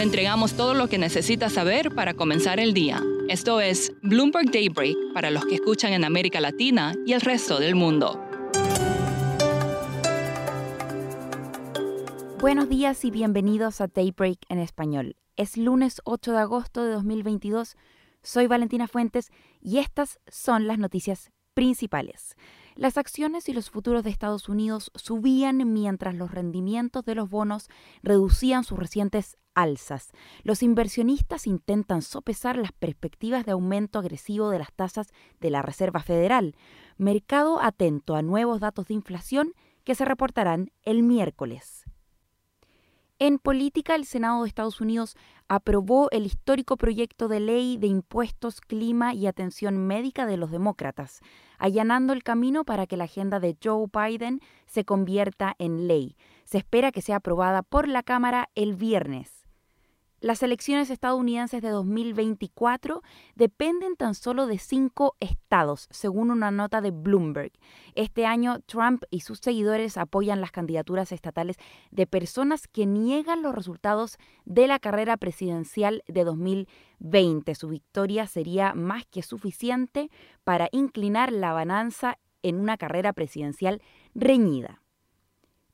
Le 0.00 0.04
entregamos 0.04 0.54
todo 0.54 0.72
lo 0.72 0.88
que 0.88 0.96
necesita 0.96 1.50
saber 1.50 1.94
para 1.94 2.14
comenzar 2.14 2.58
el 2.58 2.72
día. 2.72 3.02
Esto 3.28 3.60
es 3.60 3.92
Bloomberg 4.02 4.50
Daybreak 4.50 4.96
para 5.12 5.30
los 5.30 5.44
que 5.44 5.56
escuchan 5.56 5.92
en 5.92 6.06
América 6.06 6.40
Latina 6.40 6.94
y 7.04 7.12
el 7.12 7.20
resto 7.20 7.58
del 7.60 7.74
mundo. 7.74 8.18
Buenos 12.40 12.70
días 12.70 13.04
y 13.04 13.10
bienvenidos 13.10 13.82
a 13.82 13.88
Daybreak 13.88 14.38
en 14.48 14.60
español. 14.60 15.16
Es 15.36 15.58
lunes 15.58 16.00
8 16.04 16.32
de 16.32 16.38
agosto 16.38 16.82
de 16.82 16.92
2022. 16.92 17.76
Soy 18.22 18.46
Valentina 18.46 18.88
Fuentes 18.88 19.30
y 19.60 19.80
estas 19.80 20.18
son 20.28 20.66
las 20.66 20.78
noticias 20.78 21.30
principales. 21.52 22.36
Las 22.74 22.96
acciones 22.96 23.50
y 23.50 23.52
los 23.52 23.68
futuros 23.68 24.02
de 24.02 24.08
Estados 24.08 24.48
Unidos 24.48 24.90
subían 24.94 25.70
mientras 25.74 26.14
los 26.14 26.30
rendimientos 26.30 27.04
de 27.04 27.14
los 27.14 27.28
bonos 27.28 27.68
reducían 28.02 28.64
sus 28.64 28.78
recientes 28.78 29.36
alzas. 29.62 30.10
Los 30.42 30.62
inversionistas 30.62 31.46
intentan 31.46 32.02
sopesar 32.02 32.56
las 32.56 32.72
perspectivas 32.72 33.44
de 33.46 33.52
aumento 33.52 33.98
agresivo 33.98 34.50
de 34.50 34.58
las 34.58 34.72
tasas 34.72 35.08
de 35.40 35.50
la 35.50 35.62
Reserva 35.62 36.00
Federal. 36.00 36.54
Mercado 36.98 37.60
atento 37.62 38.14
a 38.16 38.22
nuevos 38.22 38.60
datos 38.60 38.86
de 38.86 38.94
inflación 38.94 39.54
que 39.84 39.94
se 39.94 40.04
reportarán 40.04 40.70
el 40.82 41.02
miércoles. 41.02 41.84
En 43.22 43.38
política, 43.38 43.96
el 43.96 44.06
Senado 44.06 44.40
de 44.42 44.48
Estados 44.48 44.80
Unidos 44.80 45.14
aprobó 45.46 46.08
el 46.10 46.24
histórico 46.24 46.78
proyecto 46.78 47.28
de 47.28 47.38
ley 47.38 47.76
de 47.76 47.86
impuestos, 47.86 48.62
clima 48.62 49.12
y 49.12 49.26
atención 49.26 49.76
médica 49.76 50.24
de 50.24 50.38
los 50.38 50.50
demócratas, 50.50 51.20
allanando 51.58 52.14
el 52.14 52.22
camino 52.22 52.64
para 52.64 52.86
que 52.86 52.96
la 52.96 53.04
agenda 53.04 53.38
de 53.38 53.58
Joe 53.62 53.88
Biden 53.92 54.40
se 54.64 54.86
convierta 54.86 55.54
en 55.58 55.86
ley. 55.86 56.16
Se 56.44 56.56
espera 56.56 56.92
que 56.92 57.02
sea 57.02 57.16
aprobada 57.16 57.62
por 57.62 57.88
la 57.88 58.02
Cámara 58.02 58.48
el 58.54 58.74
viernes. 58.74 59.39
Las 60.22 60.42
elecciones 60.42 60.90
estadounidenses 60.90 61.62
de 61.62 61.70
2024 61.70 63.02
dependen 63.36 63.96
tan 63.96 64.14
solo 64.14 64.46
de 64.46 64.58
cinco 64.58 65.16
estados, 65.18 65.88
según 65.90 66.30
una 66.30 66.50
nota 66.50 66.82
de 66.82 66.90
Bloomberg. 66.90 67.52
Este 67.94 68.26
año, 68.26 68.60
Trump 68.66 69.02
y 69.08 69.20
sus 69.20 69.38
seguidores 69.38 69.96
apoyan 69.96 70.42
las 70.42 70.50
candidaturas 70.50 71.12
estatales 71.12 71.56
de 71.90 72.06
personas 72.06 72.68
que 72.68 72.84
niegan 72.84 73.40
los 73.40 73.54
resultados 73.54 74.18
de 74.44 74.66
la 74.66 74.78
carrera 74.78 75.16
presidencial 75.16 76.02
de 76.06 76.24
2020. 76.24 77.54
Su 77.54 77.68
victoria 77.68 78.26
sería 78.26 78.74
más 78.74 79.06
que 79.06 79.22
suficiente 79.22 80.10
para 80.44 80.68
inclinar 80.70 81.32
la 81.32 81.54
balanza 81.54 82.18
en 82.42 82.60
una 82.60 82.76
carrera 82.76 83.14
presidencial 83.14 83.80
reñida. 84.14 84.79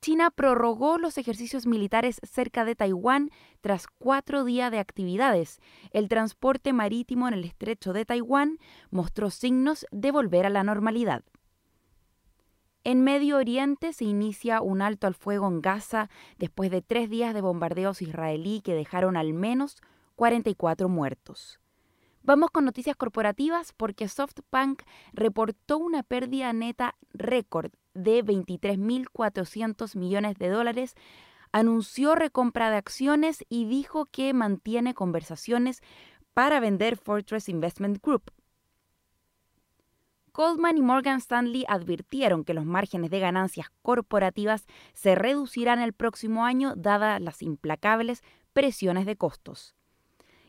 China 0.00 0.30
prorrogó 0.30 0.96
los 0.96 1.18
ejercicios 1.18 1.66
militares 1.66 2.20
cerca 2.22 2.64
de 2.64 2.74
Taiwán 2.74 3.30
tras 3.60 3.86
cuatro 3.86 4.44
días 4.44 4.70
de 4.70 4.78
actividades. 4.78 5.60
El 5.90 6.08
transporte 6.08 6.72
marítimo 6.72 7.28
en 7.28 7.34
el 7.34 7.44
estrecho 7.44 7.92
de 7.92 8.06
Taiwán 8.06 8.58
mostró 8.90 9.28
signos 9.30 9.86
de 9.90 10.10
volver 10.10 10.46
a 10.46 10.50
la 10.50 10.64
normalidad. 10.64 11.22
En 12.82 13.04
Medio 13.04 13.36
Oriente 13.36 13.92
se 13.92 14.06
inicia 14.06 14.62
un 14.62 14.80
alto 14.80 15.06
al 15.06 15.14
fuego 15.14 15.46
en 15.48 15.60
Gaza 15.60 16.08
después 16.38 16.70
de 16.70 16.80
tres 16.80 17.10
días 17.10 17.34
de 17.34 17.42
bombardeos 17.42 18.00
israelí 18.00 18.62
que 18.62 18.74
dejaron 18.74 19.18
al 19.18 19.34
menos 19.34 19.76
44 20.16 20.88
muertos. 20.88 21.60
Vamos 22.22 22.50
con 22.50 22.64
noticias 22.64 22.96
corporativas 22.96 23.74
porque 23.74 24.08
SoftBank 24.08 24.82
reportó 25.12 25.76
una 25.76 26.02
pérdida 26.02 26.54
neta 26.54 26.96
récord 27.12 27.70
de 27.94 28.24
23.400 28.24 29.96
millones 29.96 30.36
de 30.36 30.48
dólares, 30.48 30.94
anunció 31.52 32.14
recompra 32.14 32.70
de 32.70 32.76
acciones 32.76 33.44
y 33.48 33.64
dijo 33.66 34.06
que 34.06 34.32
mantiene 34.32 34.94
conversaciones 34.94 35.82
para 36.34 36.60
vender 36.60 36.96
Fortress 36.96 37.48
Investment 37.48 38.02
Group. 38.02 38.30
Goldman 40.32 40.78
y 40.78 40.82
Morgan 40.82 41.18
Stanley 41.18 41.64
advirtieron 41.68 42.44
que 42.44 42.54
los 42.54 42.64
márgenes 42.64 43.10
de 43.10 43.18
ganancias 43.18 43.66
corporativas 43.82 44.66
se 44.94 45.14
reducirán 45.16 45.80
el 45.80 45.92
próximo 45.92 46.44
año 46.44 46.74
dadas 46.76 47.20
las 47.20 47.42
implacables 47.42 48.22
presiones 48.52 49.06
de 49.06 49.16
costos. 49.16 49.74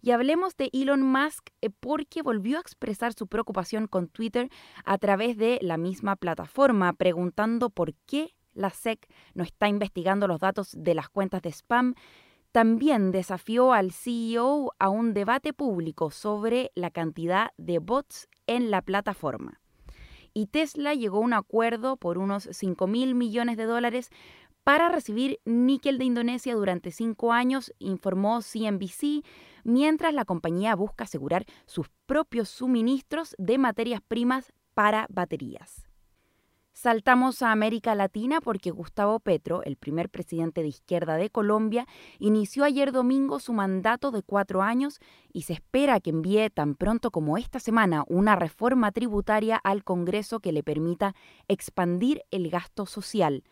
Y 0.00 0.12
hablemos 0.12 0.56
de 0.56 0.70
Elon 0.72 1.02
Musk 1.02 1.50
eh, 1.60 1.70
porque 1.70 2.22
volvió 2.22 2.58
a 2.58 2.60
expresar 2.60 3.12
su 3.14 3.26
preocupación 3.26 3.86
con 3.86 4.08
Twitter 4.08 4.48
a 4.84 4.98
través 4.98 5.36
de 5.36 5.58
la 5.60 5.76
misma 5.76 6.16
plataforma, 6.16 6.92
preguntando 6.92 7.70
por 7.70 7.94
qué 8.06 8.34
la 8.54 8.70
SEC 8.70 9.08
no 9.34 9.44
está 9.44 9.68
investigando 9.68 10.26
los 10.26 10.40
datos 10.40 10.70
de 10.76 10.94
las 10.94 11.08
cuentas 11.08 11.42
de 11.42 11.50
spam. 11.50 11.94
También 12.52 13.12
desafió 13.12 13.72
al 13.72 13.92
CEO 13.92 14.72
a 14.78 14.88
un 14.88 15.14
debate 15.14 15.52
público 15.52 16.10
sobre 16.10 16.70
la 16.74 16.90
cantidad 16.90 17.50
de 17.56 17.78
bots 17.78 18.28
en 18.46 18.70
la 18.70 18.82
plataforma. 18.82 19.60
Y 20.32 20.46
Tesla 20.46 20.94
llegó 20.94 21.18
a 21.18 21.22
un 21.22 21.32
acuerdo 21.32 21.96
por 21.96 22.18
unos 22.18 22.48
5 22.50 22.86
mil 22.86 23.14
millones 23.14 23.56
de 23.56 23.64
dólares 23.64 24.10
para 24.68 24.90
recibir 24.90 25.40
níquel 25.46 25.96
de 25.96 26.04
Indonesia 26.04 26.54
durante 26.54 26.90
cinco 26.90 27.32
años, 27.32 27.72
informó 27.78 28.42
CNBC, 28.42 29.24
mientras 29.64 30.12
la 30.12 30.26
compañía 30.26 30.76
busca 30.76 31.04
asegurar 31.04 31.46
sus 31.64 31.88
propios 32.04 32.50
suministros 32.50 33.34
de 33.38 33.56
materias 33.56 34.02
primas 34.06 34.52
para 34.74 35.06
baterías. 35.08 35.88
Saltamos 36.74 37.40
a 37.40 37.50
América 37.50 37.94
Latina 37.94 38.42
porque 38.42 38.70
Gustavo 38.70 39.20
Petro, 39.20 39.62
el 39.62 39.78
primer 39.78 40.10
presidente 40.10 40.60
de 40.60 40.68
izquierda 40.68 41.16
de 41.16 41.30
Colombia, 41.30 41.86
inició 42.18 42.64
ayer 42.64 42.92
domingo 42.92 43.40
su 43.40 43.54
mandato 43.54 44.10
de 44.10 44.22
cuatro 44.22 44.60
años 44.60 45.00
y 45.32 45.44
se 45.44 45.54
espera 45.54 45.98
que 45.98 46.10
envíe 46.10 46.50
tan 46.50 46.74
pronto 46.74 47.10
como 47.10 47.38
esta 47.38 47.58
semana 47.58 48.04
una 48.06 48.36
reforma 48.36 48.92
tributaria 48.92 49.56
al 49.56 49.82
Congreso 49.82 50.40
que 50.40 50.52
le 50.52 50.62
permita 50.62 51.14
expandir 51.48 52.20
el 52.30 52.50
gasto 52.50 52.84
social. 52.84 53.44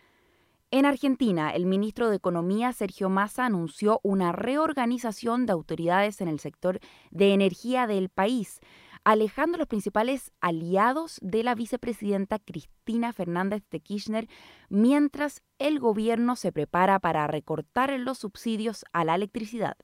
En 0.73 0.85
Argentina, 0.85 1.51
el 1.51 1.65
ministro 1.65 2.11
de 2.11 2.17
Economía, 2.17 2.73
Sergio 2.73 3.09
Massa, 3.09 3.47
anunció 3.47 4.01
una 4.03 4.33
reorganización 4.33 5.47
de 5.47 5.53
autoridades 5.53 6.21
en 6.21 6.27
el 6.27 6.41
sector 6.41 6.81
de 7.13 7.33
energía 7.33 7.87
del 7.87 8.09
país, 8.09 8.59
alejando 9.05 9.59
los 9.59 9.69
principales 9.69 10.33
aliados 10.41 11.21
de 11.23 11.45
la 11.45 11.55
vicepresidenta 11.55 12.41
Cristina 12.41 13.13
Fernández 13.13 13.63
de 13.71 13.79
Kirchner, 13.79 14.29
mientras 14.69 15.45
el 15.61 15.79
gobierno 15.79 16.35
se 16.35 16.51
prepara 16.51 16.99
para 16.99 17.29
recortar 17.29 17.97
los 18.01 18.19
subsidios 18.19 18.85
a 18.93 19.05
la 19.05 19.15
electricidad. 19.15 19.77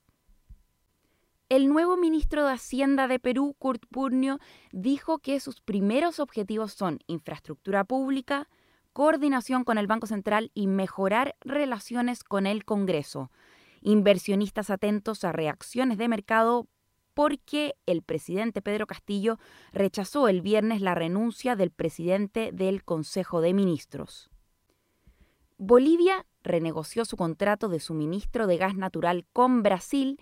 El 1.48 1.68
nuevo 1.68 1.96
ministro 1.96 2.44
de 2.44 2.54
Hacienda 2.54 3.06
de 3.06 3.20
Perú, 3.20 3.54
Kurt 3.56 3.84
Purnio, 3.88 4.40
dijo 4.72 5.18
que 5.18 5.38
sus 5.38 5.60
primeros 5.60 6.18
objetivos 6.18 6.72
son 6.72 6.98
infraestructura 7.06 7.84
pública, 7.84 8.48
coordinación 8.92 9.64
con 9.64 9.78
el 9.78 9.86
Banco 9.86 10.06
Central 10.06 10.50
y 10.54 10.66
mejorar 10.66 11.36
relaciones 11.40 12.24
con 12.24 12.46
el 12.46 12.64
Congreso. 12.64 13.30
Inversionistas 13.80 14.70
atentos 14.70 15.24
a 15.24 15.32
reacciones 15.32 15.98
de 15.98 16.08
mercado 16.08 16.68
porque 17.14 17.74
el 17.86 18.02
presidente 18.02 18.62
Pedro 18.62 18.86
Castillo 18.86 19.38
rechazó 19.72 20.28
el 20.28 20.40
viernes 20.40 20.80
la 20.80 20.94
renuncia 20.94 21.56
del 21.56 21.70
presidente 21.70 22.50
del 22.52 22.84
Consejo 22.84 23.40
de 23.40 23.54
Ministros. 23.54 24.30
Bolivia 25.58 26.26
renegoció 26.42 27.04
su 27.04 27.16
contrato 27.16 27.68
de 27.68 27.80
suministro 27.80 28.46
de 28.46 28.56
gas 28.56 28.74
natural 28.74 29.26
con 29.32 29.62
Brasil 29.62 30.18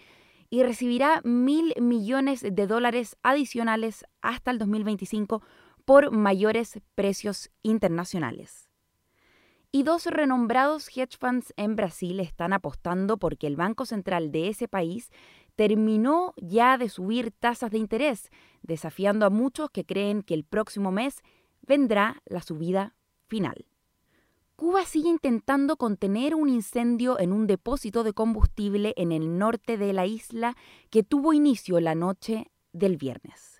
y 0.50 0.64
recibirá 0.64 1.20
mil 1.22 1.74
millones 1.80 2.42
de 2.42 2.66
dólares 2.66 3.16
adicionales 3.22 4.04
hasta 4.20 4.50
el 4.50 4.58
2025 4.58 5.42
por 5.84 6.10
mayores 6.10 6.80
precios 6.94 7.50
internacionales. 7.62 8.68
Y 9.72 9.84
dos 9.84 10.06
renombrados 10.06 10.88
hedge 10.88 11.16
funds 11.16 11.54
en 11.56 11.76
Brasil 11.76 12.18
están 12.18 12.52
apostando 12.52 13.18
porque 13.18 13.46
el 13.46 13.56
Banco 13.56 13.86
Central 13.86 14.32
de 14.32 14.48
ese 14.48 14.66
país 14.66 15.10
terminó 15.54 16.34
ya 16.36 16.76
de 16.76 16.88
subir 16.88 17.30
tasas 17.30 17.70
de 17.70 17.78
interés, 17.78 18.30
desafiando 18.62 19.26
a 19.26 19.30
muchos 19.30 19.70
que 19.70 19.84
creen 19.84 20.22
que 20.22 20.34
el 20.34 20.42
próximo 20.42 20.90
mes 20.90 21.22
vendrá 21.62 22.20
la 22.26 22.42
subida 22.42 22.96
final. 23.28 23.66
Cuba 24.56 24.84
sigue 24.84 25.08
intentando 25.08 25.76
contener 25.76 26.34
un 26.34 26.48
incendio 26.48 27.18
en 27.18 27.32
un 27.32 27.46
depósito 27.46 28.02
de 28.02 28.12
combustible 28.12 28.92
en 28.96 29.12
el 29.12 29.38
norte 29.38 29.78
de 29.78 29.92
la 29.92 30.04
isla 30.04 30.56
que 30.90 31.02
tuvo 31.02 31.32
inicio 31.32 31.80
la 31.80 31.94
noche 31.94 32.50
del 32.72 32.96
viernes. 32.96 33.59